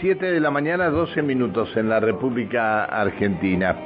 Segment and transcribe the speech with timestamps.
[0.00, 3.76] 7 de la mañana, 12 minutos en la República Argentina.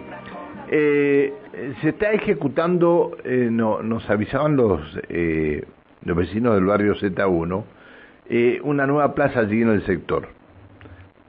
[0.71, 1.33] Eh,
[1.81, 5.65] se está ejecutando, eh, no, nos avisaban los, eh,
[6.05, 7.65] los vecinos del barrio Z1,
[8.29, 10.29] eh, una nueva plaza allí en el sector.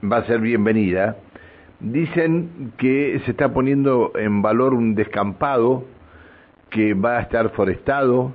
[0.03, 1.15] Va a ser bienvenida.
[1.79, 5.85] Dicen que se está poniendo en valor un descampado
[6.69, 8.33] que va a estar forestado,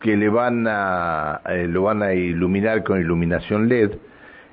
[0.00, 3.92] que le van a, lo van a iluminar con iluminación LED.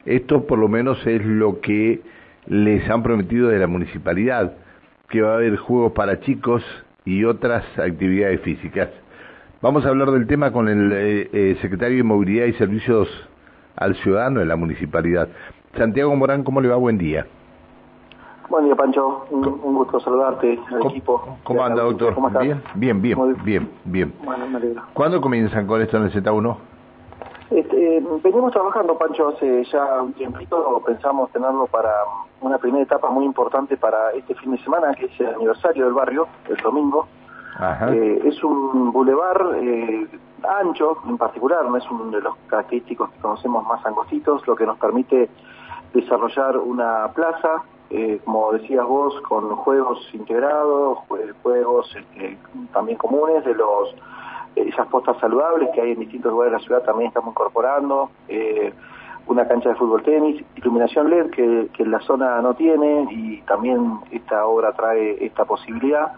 [0.05, 2.01] Esto por lo menos es lo que
[2.47, 4.53] les han prometido de la municipalidad,
[5.09, 6.63] que va a haber juegos para chicos
[7.05, 8.89] y otras actividades físicas.
[9.61, 13.07] Vamos a hablar del tema con el eh, eh, secretario de Movilidad y Servicios
[13.75, 15.27] al Ciudadano de la municipalidad.
[15.75, 16.75] Santiago Morán, ¿cómo le va?
[16.75, 17.25] Buen día.
[18.47, 19.25] Buen día, Pancho.
[19.31, 21.37] Un, un gusto saludarte al ¿Cómo, equipo.
[21.43, 22.13] ¿Cómo anda, doctor?
[22.13, 22.43] ¿Cómo estás?
[22.43, 24.13] Bien, bien, bien, bien, bien.
[24.23, 24.83] Bueno, me alegro.
[24.93, 26.57] ¿Cuándo comienzan con esto en el Z1?
[27.51, 30.81] Este, eh, venimos trabajando, Pancho, hace ya un tiempito.
[30.85, 31.91] Pensamos tenerlo para
[32.41, 35.93] una primera etapa muy importante para este fin de semana, que es el aniversario del
[35.93, 37.07] barrio, el domingo.
[37.57, 37.93] Ajá.
[37.93, 40.07] Eh, es un bulevar eh,
[40.61, 44.65] ancho, en particular, no es uno de los característicos que conocemos más angostitos, lo que
[44.65, 45.29] nos permite
[45.93, 52.37] desarrollar una plaza, eh, como decías vos, con juegos integrados, jue- juegos este,
[52.73, 53.95] también comunes de los
[54.55, 58.73] esas postas saludables que hay en distintos lugares de la ciudad también estamos incorporando, eh,
[59.27, 64.45] una cancha de fútbol tenis, iluminación LED que, la zona no tiene y también esta
[64.45, 66.13] obra trae esta posibilidad.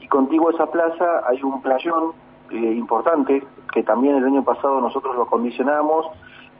[0.00, 2.12] Y contiguo a esa plaza hay un playón
[2.50, 6.06] eh, importante que también el año pasado nosotros lo condicionamos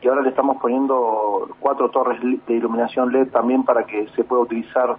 [0.00, 4.42] y ahora le estamos poniendo cuatro torres de iluminación LED también para que se pueda
[4.42, 4.96] utilizar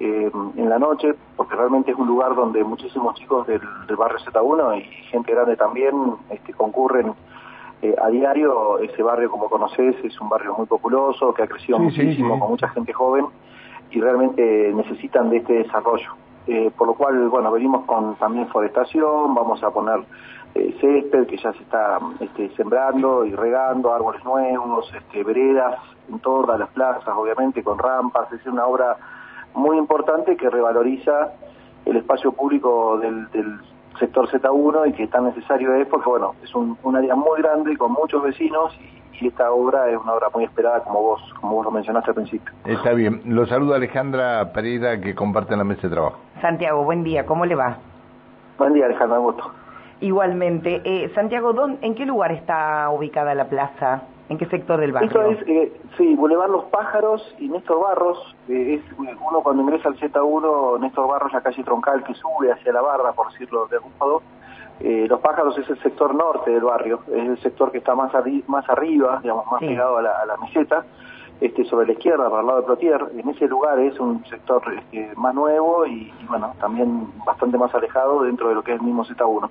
[0.00, 4.18] eh, en la noche, porque realmente es un lugar donde muchísimos chicos del, del barrio
[4.18, 5.94] Z1 y gente grande también
[6.30, 7.14] este, concurren
[7.82, 8.78] eh, a diario.
[8.78, 12.34] Ese barrio, como conoces, es un barrio muy populoso, que ha crecido Sí, sí, muchísimo,
[12.34, 12.40] sí.
[12.40, 13.26] con mucha gente joven
[13.90, 16.10] y realmente necesitan de este desarrollo.
[16.46, 20.00] Eh, por lo cual, bueno, venimos con también forestación, vamos a poner
[20.54, 25.78] eh, césped que ya se está este, sembrando y regando, árboles nuevos, este, veredas
[26.10, 28.96] en todas las plazas, obviamente, con rampas, es una obra
[29.54, 31.32] muy importante que revaloriza
[31.84, 33.58] el espacio público del, del
[33.98, 37.76] sector Z1 y que tan necesario es porque, bueno, es un, un área muy grande
[37.76, 41.56] con muchos vecinos y, y esta obra es una obra muy esperada como vos, como
[41.56, 42.52] vos lo mencionaste al principio.
[42.64, 43.20] Está bien.
[43.26, 46.16] Lo saluda Alejandra Pereira, que comparte en la mesa de trabajo.
[46.40, 47.76] Santiago, buen día, ¿cómo le va?
[48.58, 49.50] Buen día, Alejandro, un gusto.
[50.00, 50.80] Igualmente.
[50.84, 54.02] Eh, Santiago, ¿dón- ¿en qué lugar está ubicada la plaza?
[54.30, 55.08] ¿En qué sector del barrio?
[55.08, 59.62] Esto es, eh, sí, Boulevard Los Pájaros y Néstor Barros, eh, es eh, uno cuando
[59.62, 63.66] ingresa al Z1, Néstor Barros, la calle troncal que sube hacia la barra, por decirlo
[63.66, 64.22] de algún modo.
[64.78, 68.12] Eh, Los Pájaros es el sector norte del barrio, es el sector que está más,
[68.12, 69.66] arri- más arriba, digamos, más Sí.
[69.66, 70.84] pegado a la, a la meseta,
[71.40, 73.00] este, sobre la izquierda, para el lado de Plotier.
[73.16, 77.74] En ese lugar es un sector este, más nuevo y, y, bueno, también bastante más
[77.74, 79.50] alejado dentro de lo que es el mismo Z1.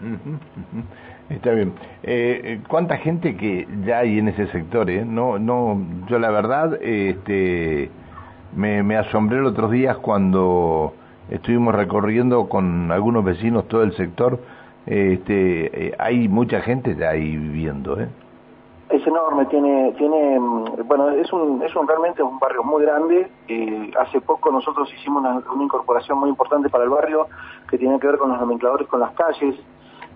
[0.00, 0.82] Ujú, ujú.
[1.32, 1.72] Está bien.
[2.02, 4.90] Eh, eh, ¿Cuánta gente que ya hay en ese sector?
[4.90, 5.04] Eh?
[5.04, 7.90] No, no, yo la verdad, este,
[8.54, 10.92] me, asombré los otros días cuando
[11.30, 14.38] estuvimos recorriendo con algunos vecinos todo el sector.
[14.84, 18.08] Este, eh, hay mucha gente ya ahí viviendo, ¿eh?
[18.90, 23.30] Es enorme, tiene, tiene, mm, bueno, es un, es un realmente un barrio muy grande.
[23.48, 27.26] Eh, hace poco nosotros hicimos una, una incorporación muy importante para el barrio
[27.70, 29.56] que tiene que ver con los nomencladores con las calles,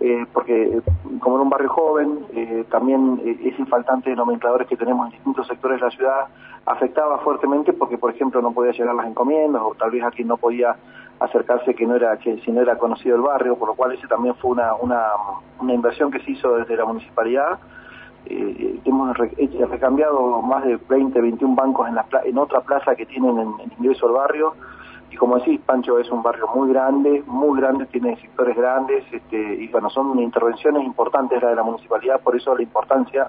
[0.01, 0.81] eh, porque
[1.21, 5.13] como era un barrio joven, eh, también eh, ese faltante de nomencladores que tenemos en
[5.13, 6.27] distintos sectores de la ciudad
[6.67, 10.37] afectaba fuertemente porque, por ejemplo, no podía llegar las encomiendas o tal vez aquí no
[10.37, 10.77] podía
[11.21, 14.07] acercarse que no era que si no era conocido el barrio, por lo cual ese
[14.07, 15.01] también fue una, una,
[15.61, 17.59] una inversión que se hizo desde la municipalidad
[18.27, 22.97] eh, hemos re- he- recambiado más de 20, 21 bancos en, la en otra plaza
[22.97, 24.55] que tienen en, en ingreso al barrio.
[25.17, 29.39] Y como decís, Pancho es un barrio muy grande, muy grande, tiene sectores grandes, este,
[29.39, 33.27] y bueno, son intervenciones importantes la de la municipalidad, por eso la importancia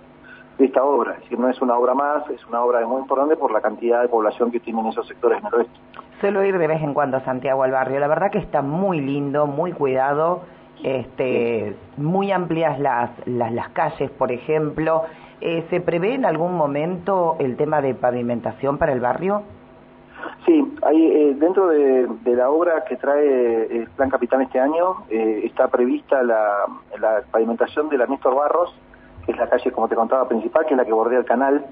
[0.58, 1.14] de esta obra.
[1.14, 4.02] Es decir, no es una obra más, es una obra muy importante por la cantidad
[4.02, 5.80] de población que tienen esos sectores en el oeste.
[6.20, 8.02] Suelo ir de vez en cuando a Santiago al barrio.
[8.02, 10.42] La verdad que está muy lindo, muy cuidado,
[10.84, 15.04] este, muy amplias las, las, las calles, por ejemplo.
[15.40, 19.44] Eh, ¿Se prevé en algún momento el tema de pavimentación para el barrio?
[20.48, 25.42] Sí, hay, eh, dentro de, la obra que trae el Plan Capitán este año eh,
[25.44, 26.66] está prevista la,
[27.32, 28.74] pavimentación de la Néstor Barros,
[29.26, 31.66] que es la calle, como te contaba, principal, que es la que bordea el canal,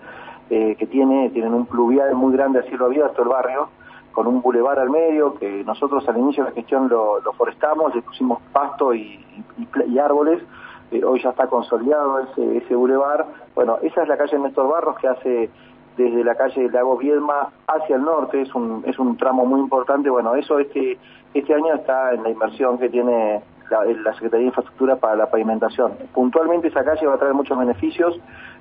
[0.49, 3.69] eh, que tiene tienen un pluvial muy grande a cielo abierto el barrio,
[4.11, 8.01] con un bulevar al medio, que nosotros al inicio de la gestión lo, forestamos, le
[8.01, 9.23] pusimos pasto y,
[9.57, 10.43] y, y árboles,
[10.91, 13.25] eh, hoy ya está consolidado ese, ese bulevar.
[13.55, 15.49] Bueno, esa es la calle Néstor Barros que hace
[15.97, 20.09] desde la calle Lago Viedma hacia el norte, es un, es un tramo muy importante,
[20.09, 20.97] bueno, eso este,
[21.33, 25.93] este año está en la inversión que tiene la, Secretaría de Infraestructura para la pavimentación.
[26.13, 28.19] Puntualmente esa calle va a traer muchos beneficios,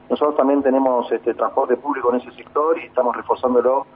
[0.09, 3.87] nosotros también tenemos este transporte público en ese sector y estamos reforzándolo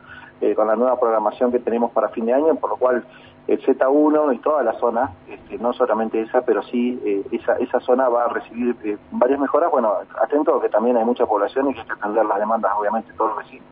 [0.40, 3.04] eh, con la nueva programación que tenemos para fin de año, por lo cual
[3.48, 7.80] el Z1 y toda la zona, este, no solamente esa, pero sí eh, esa, esa
[7.80, 9.70] zona va a recibir eh, varias mejoras.
[9.70, 13.12] Bueno, atento que también hay mucha población y que hay que atender las demandas, obviamente,
[13.16, 13.66] todos los vecinos.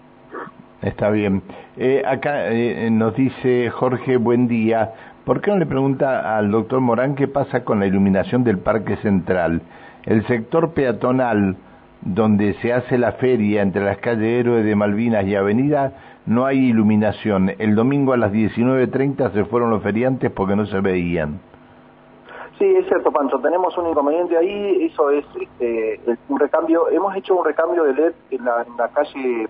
[0.82, 1.42] Está bien.
[2.06, 2.50] acá
[2.90, 4.92] nos dice Jorge, buen día.
[5.24, 8.96] ¿Por qué no le pregunta al doctor Morán qué pasa con la iluminación del Parque
[8.96, 9.62] Central?
[10.04, 11.56] El sector peatonal
[12.02, 15.92] donde se hace la feria entre las calles Héroes de Malvinas y Avenida,
[16.26, 17.52] no hay iluminación.
[17.58, 21.40] El domingo a las 19.30 se fueron los feriantes porque no se veían.
[22.58, 23.38] Sí, es cierto, Pancho.
[23.38, 24.86] Tenemos un inconveniente ahí.
[24.86, 26.88] Eso es este, un recambio.
[26.88, 29.48] Hemos hecho un recambio de LED en la, calle.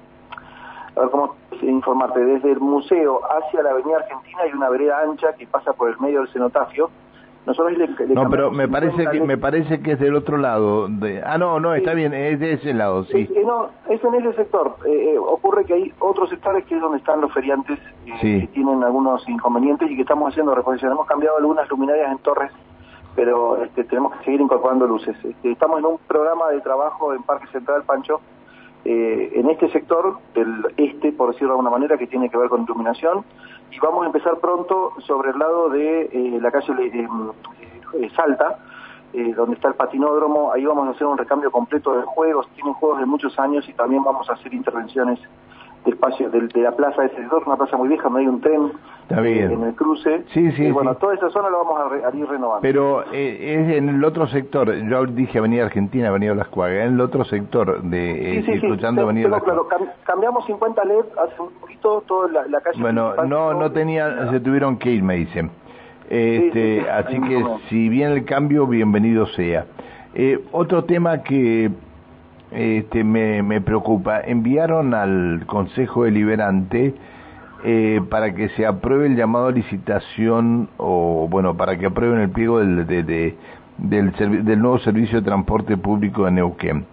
[0.97, 2.21] A ver cómo informarte.
[2.25, 5.99] Desde el museo hacia la Avenida Argentina hay una vereda ancha que pasa por el
[6.01, 6.91] medio del cenotafio
[8.09, 10.89] no, pero me parece que me parece que es del otro lado.
[10.89, 13.29] De, ah, no, no, está bien, es de ese lado, sí.
[13.33, 14.77] Es, no, es en ese sector.
[14.85, 18.49] Eh, eh, ocurre que hay otros sectores que es donde están los feriantes eh, que
[18.53, 20.93] tienen algunos inconvenientes y que estamos haciendo reposición.
[20.93, 22.51] Hemos cambiado algunas luminarias en torres,
[23.15, 25.17] pero este, tenemos que seguir incorporando luces.
[25.25, 28.21] Este, estamos en un programa de trabajo en Parque Central, Pancho,
[28.89, 32.63] en este sector del este, por decirlo de alguna manera, que tiene que ver con
[32.63, 33.25] iluminación
[33.71, 37.09] y vamos a empezar pronto sobre el lado de eh, la calle eh,
[37.95, 38.59] eh, Salta,
[39.35, 42.99] donde está el patinódromo, ahí vamos a hacer un recambio completo de juegos, tienen juegos
[42.99, 45.19] de muchos años y también vamos a hacer intervenciones
[45.87, 48.41] de espacio de, la plaza de ese sector, una plaza muy vieja donde hay un
[48.41, 48.73] tren
[49.09, 50.25] en el cruce.
[50.35, 52.61] Sí, sí, y bueno, toda esa zona la vamos a, ir renovando.
[52.61, 57.01] Pero es en el otro sector, yo dije Avenida Argentina, Avenida Las Cuagas, en el
[57.01, 59.69] otro sector de sí, sí, Avenida Las claro,
[60.05, 61.51] cambiamos 50 LED hace un
[61.81, 62.81] todo la, calle.
[62.81, 65.51] Bueno, no, no tenía, se tuvieron que ir, me dicen.
[66.09, 69.67] Este, así que si viene el cambio, bienvenido sea.
[70.15, 71.71] Eh, otro tema que
[72.51, 76.95] este, me, me preocupa, enviaron al Consejo Deliberante
[77.65, 82.31] eh, para que se apruebe el llamado a licitación o, bueno, para que aprueben el
[82.31, 83.35] pliego del, de,
[83.79, 86.85] del, nuevo servicio de transporte público de Neuquén.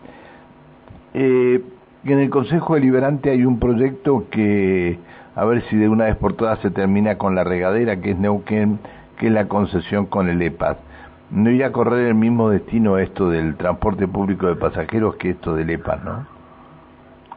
[1.14, 1.62] Eh,
[2.06, 4.98] en el Consejo Deliberante hay un proyecto que,
[5.36, 8.18] a ver si de una vez por todas se termina con la regadera, que es
[8.18, 8.80] Neuquén,
[9.20, 10.78] que es la concesión con el EPAD.
[11.34, 15.56] No iba a correr el mismo destino esto del transporte público de pasajeros que esto
[15.56, 16.28] del EPAD, ¿no?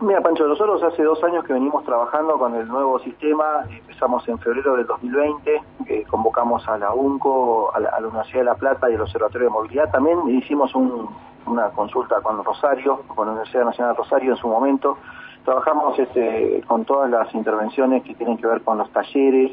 [0.03, 4.39] Mira, Pancho, nosotros hace dos años que venimos trabajando con el nuevo sistema, empezamos en
[4.39, 8.97] febrero del 2020, eh, convocamos a la UNCO, a la, Universidad de La Plata y
[8.97, 11.09] al Observatorio de Movilidad, también hicimos un,
[11.47, 14.99] una consulta con Rosario, con la Universidad Nacional Rosario en su momento.
[15.47, 19.53] Trabajamos este, con todas las intervenciones que tienen que ver con los talleres,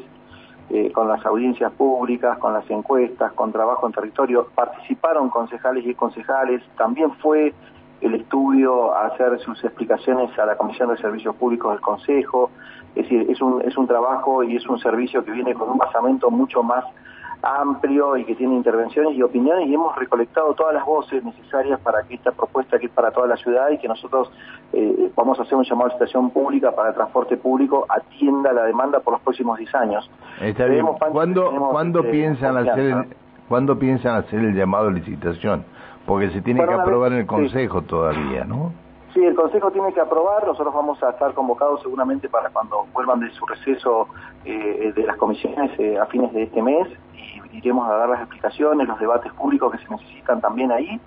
[0.70, 4.48] eh, con las audiencias públicas, con las encuestas, con trabajo en territorio.
[4.54, 6.62] Participaron concejales y concejales.
[6.76, 7.52] También fue
[8.00, 12.50] el estudio a hacer sus explicaciones a la Comisión de Servicios Públicos del Consejo.
[12.94, 15.78] Es decir, es un, es un trabajo y es un servicio que viene con un
[15.78, 16.84] basamento mucho más
[17.44, 22.02] amplio y que tiene intervenciones y opiniones y hemos recolectado todas las voces necesarias para
[22.02, 24.30] que esta propuesta que es para toda la ciudad y que nosotros
[24.72, 28.64] eh, vamos a hacer un llamado a situación pública para el transporte público atienda la
[28.64, 30.10] demanda por los próximos 10 años.
[30.40, 30.86] Está bien.
[31.12, 33.16] ¿Cuándo, ¿cuándo este, piensan hacer el,
[33.48, 35.64] ¿cuándo piensan hacer el llamado a licitación?
[36.06, 38.72] Porque se tiene que aprobar en el Consejo todavía, ¿no?
[39.14, 43.20] Sí, el Consejo tiene que aprobar, nosotros vamos a estar convocados seguramente para cuando vuelvan
[43.20, 44.08] de su receso
[44.44, 48.22] eh, de las comisiones eh, a fines de este mes y iremos a dar las
[48.22, 51.00] explicaciones, los debates públicos que se necesitan también ahí.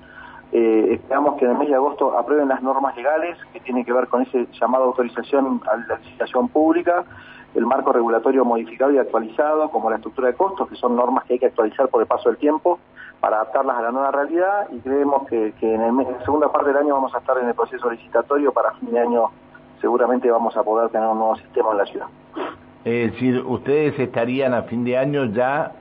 [0.54, 3.92] Eh, esperamos que en el mes de agosto aprueben las normas legales que tienen que
[3.92, 7.04] ver con ese llamado autorización a la licitación pública,
[7.56, 11.34] el marco regulatorio modificado y actualizado, como la estructura de costos, que son normas que
[11.34, 12.80] hay que actualizar por el paso del tiempo
[13.20, 16.52] para adaptarlas a la nueva realidad y creemos que, en, el mes, en la segunda
[16.52, 19.30] parte del año vamos a estar en el proceso licitatorio para fin de año
[19.82, 22.08] seguramente vamos a poder tener un nuevo sistema en la ciudad.
[22.86, 25.72] Es decir, ustedes estarían a fin de año ya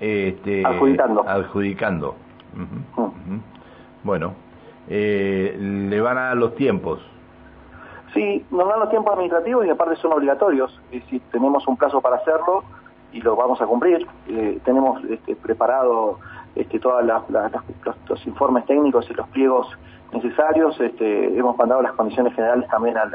[0.00, 1.24] este, adjudicando.
[1.26, 2.14] adjudicando.
[2.54, 3.38] Mm.
[4.02, 4.34] Bueno,
[4.88, 7.00] eh, le van a dar los tiempos.
[8.12, 10.80] Sí, nos dan los tiempos administrativos y aparte son obligatorios.
[10.92, 12.62] Es decir, tenemos un plazo para hacerlo
[13.12, 14.06] y lo vamos a cumplir.
[14.28, 16.18] Eh, tenemos este, preparado
[16.54, 19.66] este, todos los, informes técnicos y los pliegos
[20.12, 20.80] necesarios.
[20.80, 23.12] Este, hemos mandado las condiciones generales también al,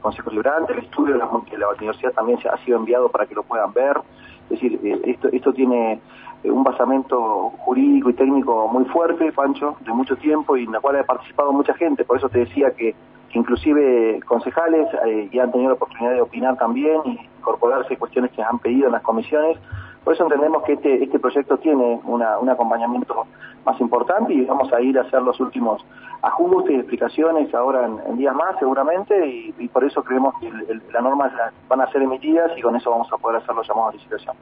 [0.00, 3.72] Consejo Liberante, el estudio de la, universidad también ha sido enviado para que lo puedan
[3.72, 3.98] ver.
[4.44, 6.00] Es decir, eh, esto, esto tiene
[6.42, 10.80] eh, un basamento jurídico y técnico muy fuerte, Pancho, de mucho tiempo y en la
[10.80, 12.04] cual ha participado mucha gente.
[12.04, 12.94] Por eso te decía que
[13.32, 18.42] inclusive concejales eh, ya han tenido la oportunidad de opinar también y incorporarse cuestiones que
[18.42, 19.58] han pedido en las comisiones.
[20.06, 23.26] Por eso entendemos que este, este proyecto tiene una, un acompañamiento
[23.64, 25.84] más importante y vamos a ir a hacer los últimos
[26.22, 30.48] ajustes y explicaciones ahora en, días más seguramente y, por eso creemos que
[30.92, 31.32] las normas
[31.68, 34.36] van a ser emitidas y con eso vamos a poder hacer los llamados de licitación.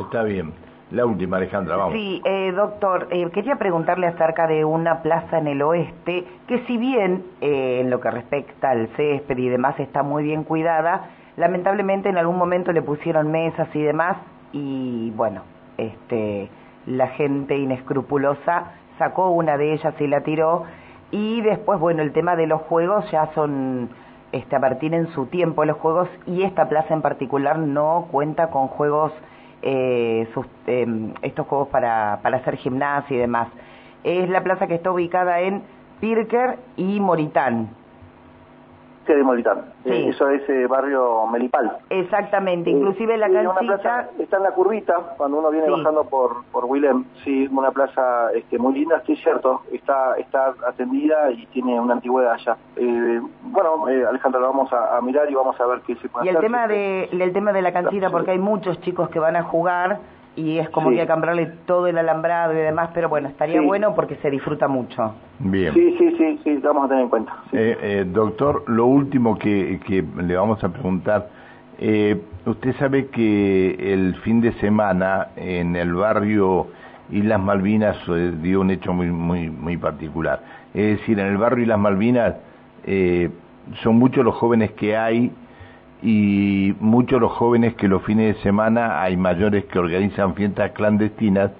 [0.00, 0.54] Está bien.
[0.90, 1.92] La última, Alejandra, vamos.
[1.92, 6.78] Sí, eh, doctor, eh, quería preguntarle acerca de una plaza en el oeste que si
[6.78, 12.08] bien eh, en lo que respecta al césped y demás está muy bien cuidada, lamentablemente
[12.08, 14.16] en algún momento le pusieron mesas y demás
[14.52, 15.42] y bueno,
[15.76, 16.48] este,
[16.86, 20.64] la gente inescrupulosa sacó una de ellas y la tiró
[21.10, 23.90] y después, bueno, el tema de los juegos ya son,
[24.32, 29.12] este, en su tiempo los juegos y esta plaza en particular no cuenta con juegos
[29.62, 30.28] eh,
[30.66, 33.48] em, estos juegos para, para hacer gimnasia y demás.
[34.04, 35.62] Es la plaza que está ubicada en
[36.00, 37.79] Pirker y Moritán
[39.06, 39.64] de Molitán.
[39.84, 41.78] Eh, eso es eh, barrio Melipal.
[41.88, 44.10] Exactamente, inclusive la canchita...
[44.18, 48.58] está en la curvita, cuando uno viene bajando por, por Willem, sí, una plaza este,
[48.58, 52.56] muy linda, sí, cierto, está, está atendida y tiene una antigüedad allá.
[52.76, 56.28] Eh, bueno, Alejandro, lo vamos a, mirar y vamos a ver qué se puede y
[56.28, 56.42] hacer.
[56.42, 59.36] Y el tema, de, el tema de la canchita, porque hay muchos chicos que van
[59.36, 59.98] a jugar
[60.40, 63.60] y es como que hay que cambiarle todo el alambrado y demás, pero bueno, estaría
[63.60, 65.14] bueno porque se disfruta mucho.
[65.38, 65.74] Bien.
[65.74, 67.32] Sí, sí, sí, sí, vamos a tener en cuenta.
[67.52, 71.28] Eh, eh, doctor, lo último que, que le vamos a preguntar,
[71.78, 76.68] eh, usted sabe que el fin de semana en el barrio
[77.10, 77.96] Islas Malvinas
[78.40, 80.40] dio un hecho muy, muy, muy particular.
[80.72, 82.34] Es decir, en el barrio Islas Malvinas
[83.82, 85.32] son muchos los jóvenes que hay
[86.02, 91.50] y muchos los jóvenes que los fines de semana hay mayores que organizan fiestas clandestinas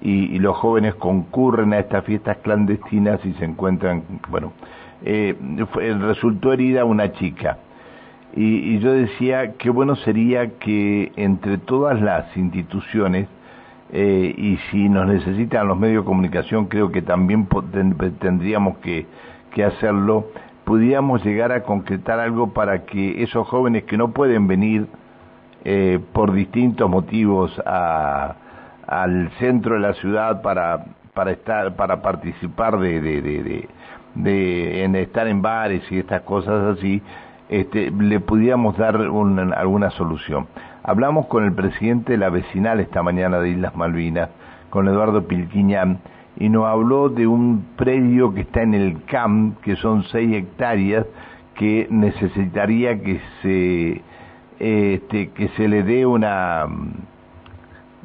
[0.00, 4.52] y, los jóvenes concurren a estas fiestas clandestinas y se encuentran, bueno,
[5.02, 5.34] eh,
[6.00, 7.58] resultó herida una chica.
[8.36, 13.28] Y, yo decía, qué bueno sería que entre todas las instituciones,
[13.92, 17.46] eh, y si nos necesitan los medios de comunicación, creo que también
[18.18, 19.06] tendríamos que,
[19.52, 20.26] que hacerlo,
[20.64, 24.86] pudiéramos llegar a concretar algo para que esos jóvenes que no pueden venir
[25.64, 28.36] eh, por distintos motivos a,
[28.86, 33.68] al centro de la ciudad para para estar para participar de, de,
[34.14, 37.00] de, en estar en bares y estas cosas así
[37.48, 40.48] este, le pudiéramos dar alguna solución.
[40.82, 44.28] Hablamos con el presidente de la vecinal esta mañana de Islas Malvinas
[44.70, 46.00] con Eduardo Pilquiñán
[46.36, 51.06] y nos habló de un predio que está en el CAM, que son seis hectáreas,
[51.54, 54.02] que necesitaría que se,
[54.58, 56.66] este, que se le dé una,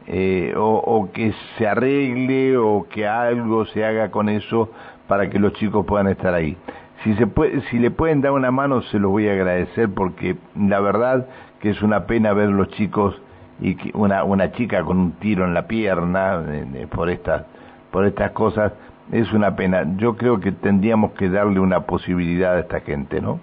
[0.05, 4.69] eh, o, que se arregle o que algo se haga con eso
[5.07, 6.55] para que los chicos puedan estar ahí.
[7.03, 10.37] Si, se puede, si le pueden dar una mano, se los voy a agradecer porque
[10.55, 11.27] la verdad
[11.59, 13.19] que es una pena ver los chicos
[13.59, 16.43] y una, una chica con un tiro en la pierna
[16.91, 17.45] por estas
[17.91, 18.73] por estas cosas,
[19.11, 19.85] es una pena.
[19.97, 23.39] Yo creo que tendríamos que darle una posibilidad a esta gente, ¿no?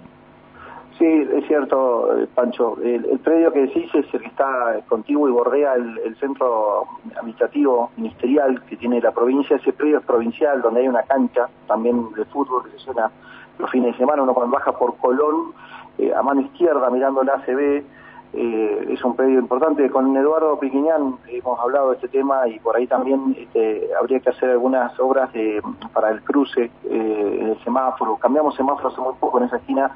[0.98, 2.78] Sí, es cierto, eh, Pancho.
[2.82, 6.84] El, predio que decís es el que está contiguo y bordea el, centro
[7.16, 9.56] administrativo ministerial que tiene la provincia.
[9.56, 13.10] Ese predio es provincial, donde hay una cancha también de fútbol que se suena
[13.58, 14.22] los fines de semana.
[14.22, 15.52] Uno cuando baja por Colón,
[15.98, 17.84] eh, a mano izquierda, mirando la ACB,
[18.32, 19.88] eh, es un pedido importante.
[19.90, 24.30] Con Eduardo Piquiñán hemos hablado de este tema y por ahí también este, habría que
[24.30, 28.16] hacer algunas obras de, para el cruce eh, en el semáforo.
[28.16, 29.90] Cambiamos semáforo hace muy poco en esa esquina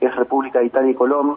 [0.00, 1.36] que es República de Italia y Colón.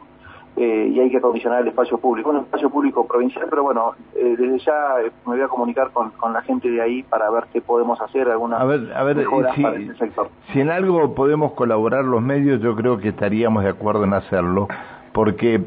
[0.59, 4.35] Eh, y hay que acondicionar el espacio público, un espacio público provincial, pero bueno, eh,
[4.35, 4.95] desde ya
[5.27, 8.27] me voy a comunicar con, con, la gente de ahí para ver qué podemos hacer,
[8.27, 9.23] algunas a ver, a ver,
[9.53, 10.29] si, para ese sector.
[10.51, 14.67] Si en algo podemos colaborar los medios, yo creo que estaríamos de acuerdo en hacerlo
[15.17, 15.63] porque mm,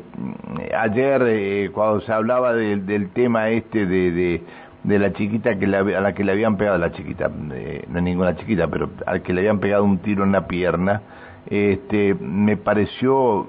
[0.79, 4.43] ayer eh, cuando se hablaba del tema este de,
[4.85, 8.37] de, la chiquita que a la que le habían pegado la chiquita, eh, no ninguna
[8.37, 11.03] chiquita, pero al que le habían pegado un tiro en la pierna,
[11.49, 13.49] este, me pareció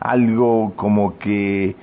[0.00, 1.76] algo como que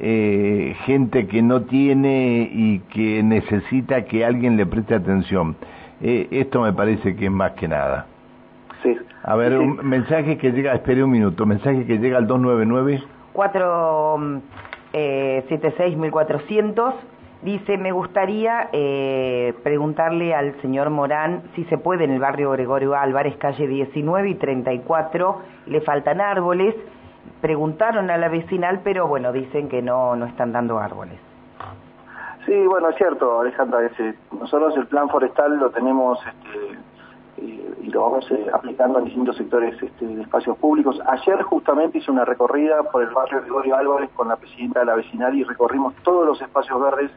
[0.00, 5.54] eh, gente que no tiene y que necesita que alguien le preste atención.
[6.00, 8.06] esto me parece que es más que nada.
[9.22, 13.02] A ver, un mensaje que llega, espere un minuto, mensaje que llega al 299.
[13.32, 16.94] 476 1400
[17.42, 22.94] dice, me gustaría eh, preguntarle al señor Morán si se puede en el barrio Gregorio
[22.94, 26.74] Álvarez, calle 19 y 34, le faltan árboles.
[27.40, 31.18] Preguntaron a la vecinal, pero bueno, dicen que no, no están dando árboles.
[32.46, 33.80] Sí, bueno, es cierto, Alejandra,
[34.32, 36.78] nosotros el plan forestal lo tenemos este,
[37.38, 40.98] y lo vamos eh, aplicando en distintos sectores este, de espacios públicos.
[41.06, 44.96] Ayer justamente hice una recorrida por el barrio Gregorio Álvarez con la presidenta de la
[44.96, 47.10] vecinal y recorrimos todos los espacios verdes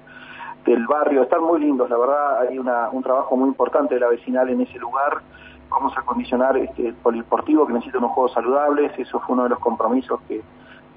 [0.65, 1.23] del barrio.
[1.23, 4.77] Están muy lindos, la verdad, hay un trabajo muy importante de la vecinal en ese
[4.77, 5.21] lugar.
[5.69, 9.59] Vamos a condicionar este, el que necesita unos juegos saludables, eso fue uno de los
[9.59, 10.41] compromisos que,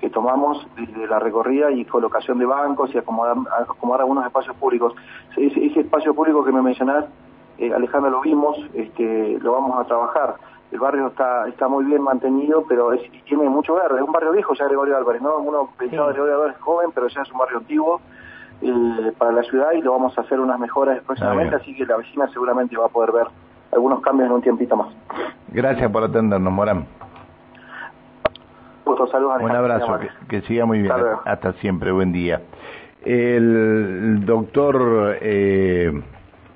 [0.01, 4.95] que tomamos desde la recorrida y colocación de bancos y acomodar, acomodar algunos espacios públicos.
[5.37, 7.05] Ese, ese espacio público que me mencionás
[7.59, 10.35] eh, Alejandro lo vimos, este, lo vamos a trabajar.
[10.71, 12.91] El barrio está está muy bien mantenido, pero
[13.27, 13.97] tiene mucho verde.
[13.97, 15.37] Es un barrio viejo ya Gregorio Álvarez, ¿no?
[15.37, 18.01] Uno pensaba que Gregorio Álvarez joven, pero ya es un barrio antiguo
[18.63, 21.97] eh, para la ciudad y lo vamos a hacer unas mejoras próximamente, así que la
[21.99, 23.27] vecina seguramente va a poder ver
[23.71, 24.89] algunos cambios en un tiempito más.
[25.49, 26.87] Gracias por atendernos, Morán.
[28.87, 30.95] un abrazo, que, siga muy bien.
[31.25, 32.41] Hasta siempre, buen día.
[33.05, 35.19] El doctor...
[35.21, 36.03] Eh,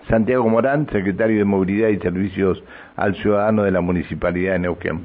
[0.09, 2.63] Santiago Morán, secretario de Movilidad y Servicios
[2.95, 5.03] al Ciudadano de la Municipalidad de Neuquén.